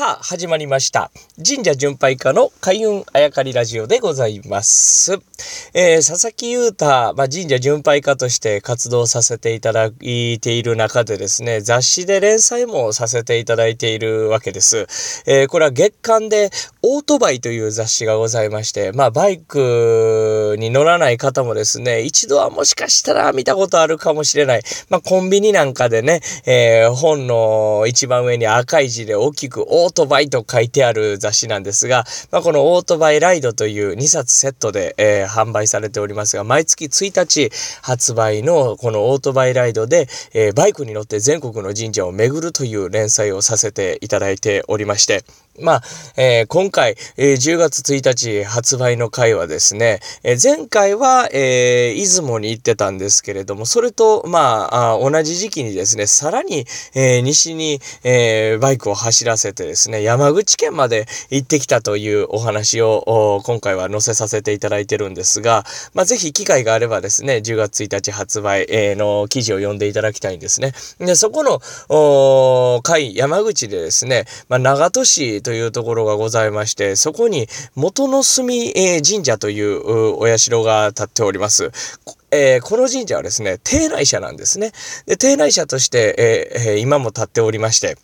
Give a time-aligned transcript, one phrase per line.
[0.00, 1.10] さあ、始まりました。
[1.46, 5.20] 神社巡拝家の開運あやかりラジオでございます。
[5.74, 14.86] えー、佐々木優太、まあ、神社巡拝家として活動させていただいている中でですね、雑誌で連載もさせていただいているわけです。
[15.26, 16.48] えー、これは月間で
[16.82, 24.62] オートバイという雑誌がございまして、まあ、バイクに乗らない方もですね、一度はもしかしたら見たことあるかもしれない。
[24.88, 37.50] まあ、コンビニなんかでね、えー、本の一番上に赤い字で大きくオーートバイと書いてある雑誌なんですが、まあ、このオートバイライドという2冊セットで、えー、販売されておりますが、毎月1日
[37.82, 45.24] 発売のこのオートバイライドで、えー、バイクに乗って全国の神社を巡るという連載をさせていただいておりまして、
[45.60, 45.82] まあ、
[46.16, 70.72] えー、今回、えー、10月1日発売の回はですね、えー、前回は、え出雲に行ってたんですけれども、それと、まあ、あ同じ時期にですね、さらに、え西に、えバイクを走らせてですね、山口県まで行ってきたというお話を、今回は載せさせていただいてるんですが、まあ、ぜひ機会があればですね、10月1日発売、えの記事を読んでいただきたいんですね。
[70.98, 81.72] で、そこの、お回、山口でですね、まあ、長門市とというところがございまして、そこに元の住、え神社というお社が建っております。
[82.30, 84.70] えー、この神社はですね、定内社なんですね。
[85.06, 87.96] で、定内社として、えー、今も建っておりまして、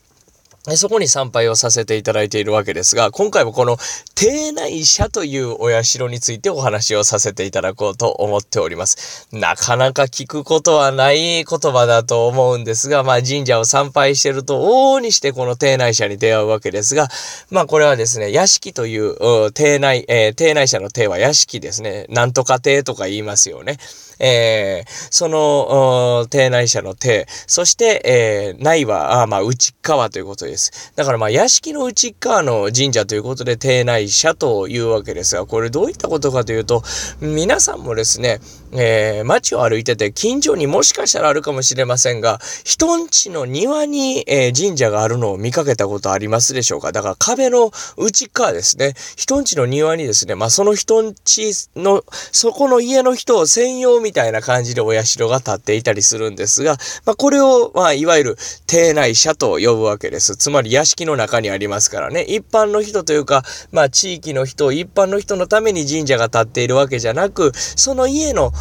[0.74, 3.76] そこに参拝をさせていただいているわけですが、今回もこの
[4.16, 9.28] 定内社というお社についてお話をさせていただこうと思っております。
[9.32, 17.08] なかなか聞くことはない言葉だと思うんですが、まあ神社を参拝してると往々にしてこの定内社に出会うわけですが、
[17.50, 22.06] まあこれはですね、屋敷という定内、えー、定内社の定は屋敷ですね。
[22.08, 23.78] なんとか定とか言いますよね。
[24.18, 30.92] えー、その、定内者の定、そして、えー、内は、あまあ、内側ということです。
[30.96, 36.82] だからまあ、屋敷の内側の神社ということで、定内者というわけですが、これどういったことかというと、
[37.20, 38.40] 皆さんもですね、
[38.72, 58.36] えー、街を歩いてて、近所にもしかしたらあるかもしれませんが、人んちの庭に、えー、神社があるのを見かけたことありますでしょうかだから壁の内側ですね、人んちの庭にですね、まあその人んちの、そこの家の人を専用みたいな感じでお社が建っていたりするんですが、まあこれを、まあいわゆる
[58.68, 60.36] 邸内社と呼ぶわけです。
[60.36, 68.52] つまり屋敷の中にありますからね、一般の人というか、まあ地域の人、一般の人のために神社が建っているわけじゃなく、その家の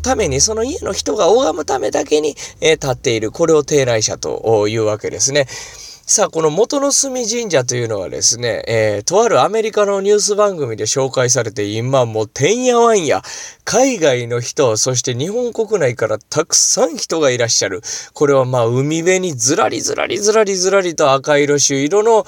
[0.00, 3.30] ために、その家の人が拝むためだけに、えー、立っている。
[3.30, 5.46] これを定内社というわけですね。
[6.06, 13.22] さあ、この元の住神社というのはですね、えー、とあるアメリカのニュース番組で紹介されて、今もうてんやわんや、
[13.64, 17.80] 海外の人、そして日本国内からたくさん人がいらっしゃる。
[18.12, 22.26] これはまあ、海辺にずらりずらりずらりずらりと赤色朱色の、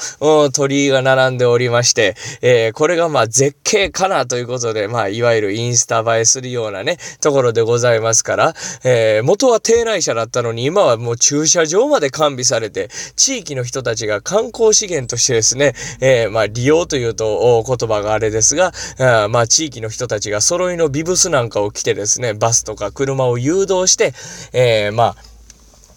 [0.52, 8.54] 鳥居が並んでおりまして、えー、これがまあ、絶景かなということで、まあ、いわゆるインスタ映えするようなね、ところでございますから、
[8.84, 24.14] えー、元は邸内車だったのに、今はもう駐車場まで完備されて、地域の人たちが観光資源としてですね、えー、まあ、利用というと言葉があれですが、あまあ、地域の人たちが揃いのビブスなんかを着てですね、バスとか車を誘導して、
[24.52, 25.16] えー、まあ、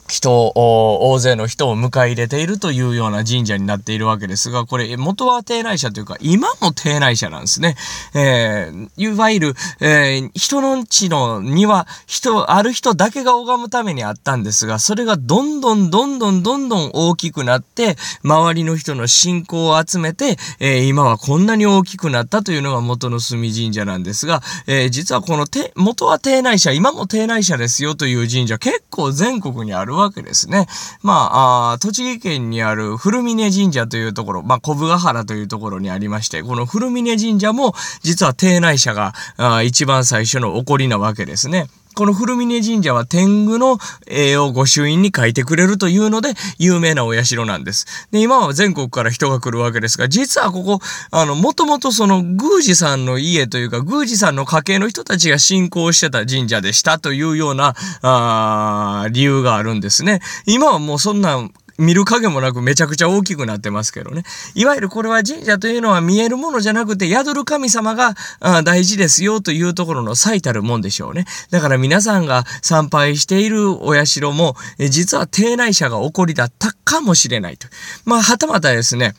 [0.09, 7.75] 人を、大勢の人を迎え入れているというような神社になっているわけですが、これ、元は定内社というか、今も定内社なんですね。
[8.15, 25.45] えー、いわゆる、えー、人の地の庭、人、ある人だけが拝むためにあったんですが、それがどんどんどんどんどんどん大きくなって、周りの人の信仰を集めて、えー、今はこんなに大きくなったというのが元の住神社なんですが、えー、実はこの
[25.75, 30.67] 元は定内社、今も定内社ですよという神社結構全国にあるわけですね。
[31.01, 41.67] まあ、あ栃木県にある古峰神社というところ、まあ、小部ヶ原というところにありまして、この古峰神社も実は邸内社があ一番最初の起こりなわけですね。
[41.99, 43.77] この古峰神社は天狗の
[44.07, 48.07] 絵を御朱印に書いてくれるというので、有名なお社なんです。
[48.11, 50.79] で、今は全国から人が来るわけですが、実はここ、
[51.11, 60.21] あの、もともとその宮司さんの家というか、宮司さんの家系の人たちが信仰してた神社でしたというような、あ理由があるんですね。
[60.45, 61.49] 今はもうそんな
[61.79, 64.23] 見る影もなくめちゃくちゃ大きくなってますけどね。
[64.53, 68.15] いわゆるこれは神社というのは見えるものじゃなくて宿る神様が
[68.63, 71.25] 大事ですよというところの最たるもんでしょうね。
[71.49, 77.67] だから皆さんが参拝しているお社も、実は庭内者が起こりだったかもしれないと。
[78.05, 79.13] まあ、はたまたですね、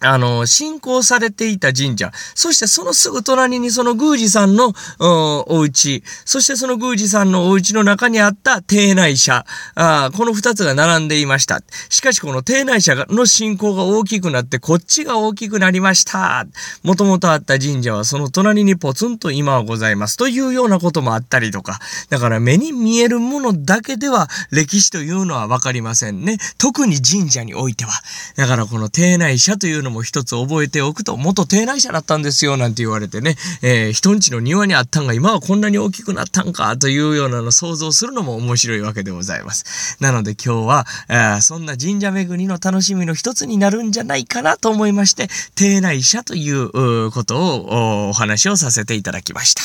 [0.00, 11.62] あの、信仰されていた神社、そしてそのすぐ隣にその宮司さんの、お家、そしてその宮司さんのお家の中にあった邸内社、あこの二つが並んでいました。
[11.88, 16.46] しかしこの邸内社の信仰が大きくなって、こっちが大きくなりました。
[16.84, 20.16] もともとあった神社はその隣にポツンと今はございます。
[20.16, 26.38] というようなこともあったりとか、だから目に見えるものだけでは歴史というのはわかりませんね。
[26.56, 27.90] 特に神社においては。
[28.36, 39.96] だからこの邸内社というののも一つ覚えておくと、元定内者だったんですよ、なんて言われてね、えー、人んちの庭にあったんが今はこんなに大きくなったんか、というようなの想像するのも面白いわけでございます。
[40.00, 49.62] なので今日は、えー、そんな神社巡りの楽しみの一つになるんじゃないかなと思いまして、定内者ということをお話をさせていただきました。